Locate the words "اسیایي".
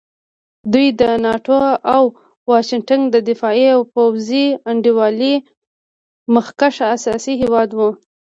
6.95-7.33